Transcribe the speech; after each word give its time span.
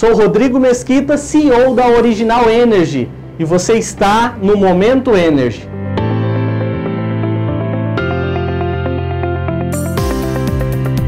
Sou 0.00 0.14
Rodrigo 0.14 0.58
Mesquita, 0.58 1.18
CEO 1.18 1.74
da 1.74 1.86
Original 1.86 2.48
Energy, 2.48 3.06
e 3.38 3.44
você 3.44 3.74
está 3.74 4.34
no 4.40 4.56
Momento 4.56 5.14
Energy. 5.14 5.68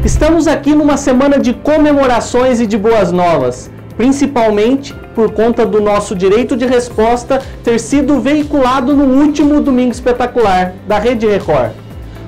Estamos 0.05 0.45
aqui 0.45 0.75
numa 0.75 0.95
semana 0.95 1.39
de 1.39 1.55
comemorações 1.55 2.61
e 2.61 2.67
de 2.67 2.77
boas 2.77 3.11
novas, 3.11 3.71
principalmente 3.97 4.93
por 5.15 5.31
conta 5.31 5.65
do 5.65 5.81
nosso 5.81 6.15
direito 6.15 6.55
de 6.55 6.67
resposta 6.67 7.41
ter 7.63 7.79
sido 7.79 8.21
veiculado 8.21 8.95
no 8.95 9.05
último 9.05 9.59
Domingo 9.59 9.91
Espetacular 9.91 10.75
da 10.87 10.99
Rede 10.99 11.25
Record. 11.25 11.71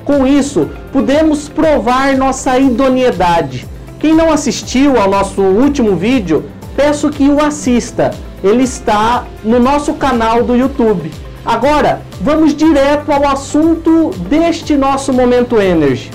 Com 0.03 0.25
isso, 0.25 0.67
podemos 0.91 1.47
provar 1.47 2.17
nossa 2.17 2.57
idoneidade. 2.57 3.67
Quem 3.99 4.13
não 4.13 4.31
assistiu 4.31 4.99
ao 4.99 5.09
nosso 5.09 5.41
último 5.41 5.95
vídeo, 5.95 6.43
peço 6.75 7.09
que 7.09 7.27
o 7.27 7.43
assista. 7.43 8.11
Ele 8.43 8.63
está 8.63 9.25
no 9.43 9.59
nosso 9.59 9.93
canal 9.93 10.43
do 10.43 10.55
YouTube. 10.55 11.11
Agora, 11.45 12.01
vamos 12.21 12.55
direto 12.55 13.11
ao 13.11 13.27
assunto 13.27 14.11
deste 14.29 14.75
nosso 14.75 15.13
Momento 15.13 15.59
Energy. 15.59 16.11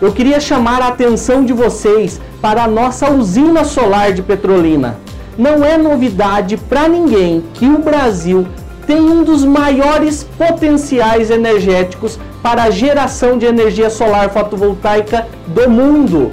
Eu 0.00 0.12
queria 0.12 0.40
chamar 0.40 0.80
a 0.80 0.88
atenção 0.88 1.44
de 1.44 1.52
vocês 1.52 2.20
para 2.40 2.64
a 2.64 2.68
nossa 2.68 3.10
usina 3.10 3.64
solar 3.64 4.12
de 4.12 4.22
Petrolina. 4.22 4.98
Não 5.36 5.62
é 5.64 5.76
novidade 5.76 6.56
para 6.56 6.88
ninguém 6.88 7.44
que 7.54 7.66
o 7.66 7.78
Brasil 7.78 8.46
tem 8.86 9.00
um 9.00 9.22
dos 9.22 9.44
maiores 9.44 10.24
potenciais 10.24 11.30
energéticos 11.30 12.18
para 12.42 12.64
a 12.64 12.70
geração 12.70 13.36
de 13.36 13.46
energia 13.46 13.90
solar 13.90 14.30
fotovoltaica 14.30 15.28
do 15.46 15.68
mundo. 15.68 16.32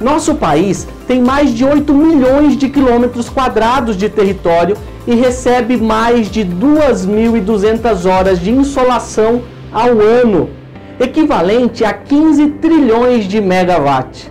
Nosso 0.00 0.36
país 0.36 0.86
tem 1.08 1.22
mais 1.22 1.54
de 1.54 1.64
8 1.64 1.92
milhões 1.94 2.54
de 2.54 2.68
quilômetros 2.68 3.30
quadrados 3.30 3.96
de 3.96 4.10
território 4.10 4.76
e 5.06 5.14
recebe 5.14 5.78
mais 5.78 6.30
de 6.30 6.44
2.200 6.44 8.04
horas 8.04 8.38
de 8.38 8.50
insolação 8.50 9.40
ao 9.72 9.98
ano, 9.98 10.50
equivalente 11.00 11.82
a 11.82 11.94
15 11.94 12.48
trilhões 12.60 13.24
de 13.24 13.40
megawatts. 13.40 14.30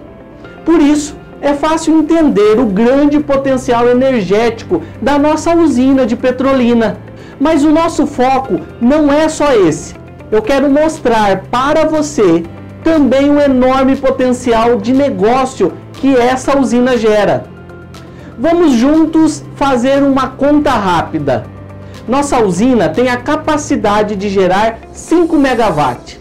Por 0.63 0.79
isso, 0.79 1.17
é 1.41 1.55
fácil 1.55 1.97
entender 1.97 2.59
o 2.59 2.65
grande 2.67 3.19
potencial 3.19 3.89
energético 3.89 4.83
da 5.01 5.17
nossa 5.17 5.55
usina 5.55 6.05
de 6.05 6.15
Petrolina. 6.15 6.97
Mas 7.39 7.63
o 7.63 7.71
nosso 7.71 8.05
foco 8.05 8.59
não 8.79 9.11
é 9.11 9.27
só 9.29 9.51
esse. 9.53 9.95
Eu 10.31 10.43
quero 10.43 10.69
mostrar 10.69 11.43
para 11.49 11.85
você 11.85 12.43
também 12.83 13.29
o 13.29 13.39
enorme 13.39 13.95
potencial 13.95 14.77
de 14.77 14.93
negócio 14.93 15.73
que 15.99 16.15
essa 16.15 16.57
usina 16.57 16.97
gera. 16.97 17.45
Vamos 18.37 18.73
juntos 18.73 19.43
fazer 19.55 20.03
uma 20.03 20.29
conta 20.29 20.71
rápida. 20.71 21.45
Nossa 22.07 22.39
usina 22.39 22.87
tem 22.87 23.09
a 23.09 23.17
capacidade 23.17 24.15
de 24.15 24.29
gerar 24.29 24.79
5 24.93 25.35
megawatts. 25.37 26.19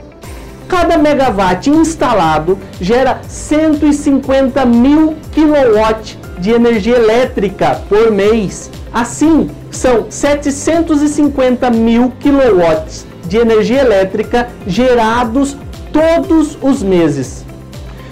Cada 0.67 0.99
megawatt 0.99 1.71
instalado 1.71 2.59
gera 2.81 3.21
150 3.29 4.67
mil 4.67 5.15
quilowatts 5.31 6.19
de 6.39 6.51
energia 6.51 6.97
elétrica 6.97 7.81
por 7.89 8.11
mês. 8.11 8.69
Assim, 8.93 9.49
são 9.71 10.07
750 10.11 11.71
mil 11.71 12.13
quilowatts 12.19 13.07
de 13.29 13.37
energia 13.37 13.81
elétrica 13.81 14.49
gerados 14.67 15.57
todos 15.93 16.59
os 16.61 16.83
meses. 16.83 17.46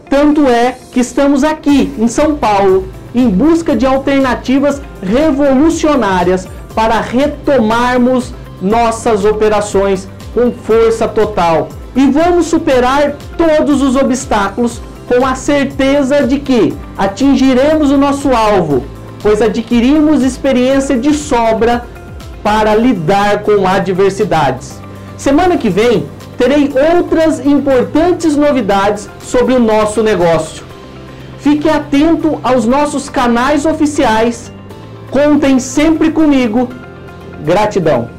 Tanto 0.07 0.47
é 0.47 0.78
que 0.91 1.00
estamos 1.00 1.44
aqui 1.44 1.91
em 1.97 2.07
São 2.07 2.35
Paulo 2.35 2.88
em 3.16 3.28
busca 3.28 3.75
de 3.75 3.88
alternativas 3.88 4.79
revolucionárias 5.01 6.47
para 6.75 7.01
retomarmos 7.01 8.31
nossas 8.62 9.25
operações 9.25 10.07
com 10.35 10.51
força 10.51 11.07
total. 11.07 11.69
E 11.95 12.06
vamos 12.12 12.45
superar 12.45 13.16
todos 13.35 13.81
os 13.81 13.95
obstáculos 13.95 14.80
com 15.07 15.25
a 15.25 15.34
certeza 15.34 16.28
de 16.28 16.38
que 16.38 16.72
atingiremos 16.95 17.90
o 17.90 17.97
nosso 17.97 18.31
alvo, 18.31 18.84
pois 19.24 19.41
adquirimos 19.41 20.22
experiência 20.22 21.00
de 21.00 21.16
sobra 21.16 21.84
para 22.44 22.76
lidar 22.76 23.42
com 23.44 23.66
adversidades. 23.66 24.80
Semana 25.18 25.58
que 25.58 25.70
vem 25.70 26.06
terei 26.38 26.72
outras 26.92 27.44
importantes 27.46 28.36
novidades 28.36 29.09
sobre 29.22 29.54
o 29.54 29.59
nosso 29.59 30.04
negócio. 30.04 30.64
Fique 31.40 31.70
atento 31.70 32.40
aos 32.44 32.66
nossos 32.66 33.09
canais 33.09 33.66
oficiais. 33.66 34.52
Contem 35.09 35.59
sempre 35.59 36.12
comigo. 36.12 36.70
Gratidão. 37.44 38.12